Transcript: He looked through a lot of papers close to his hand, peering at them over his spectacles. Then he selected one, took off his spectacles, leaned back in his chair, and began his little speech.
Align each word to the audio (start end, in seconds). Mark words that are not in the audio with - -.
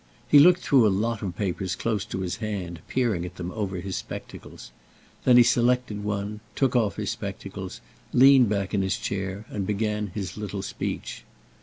He 0.27 0.39
looked 0.39 0.61
through 0.61 0.87
a 0.87 0.89
lot 0.89 1.21
of 1.21 1.37
papers 1.37 1.75
close 1.75 2.03
to 2.05 2.21
his 2.21 2.37
hand, 2.37 2.79
peering 2.87 3.23
at 3.23 3.35
them 3.35 3.51
over 3.51 3.77
his 3.79 3.95
spectacles. 3.95 4.71
Then 5.25 5.37
he 5.37 5.43
selected 5.43 6.03
one, 6.03 6.39
took 6.55 6.75
off 6.75 6.95
his 6.95 7.11
spectacles, 7.11 7.81
leaned 8.11 8.49
back 8.49 8.73
in 8.73 8.81
his 8.81 8.97
chair, 8.97 9.45
and 9.49 9.67
began 9.67 10.07
his 10.07 10.37
little 10.37 10.63
speech. 10.63 11.23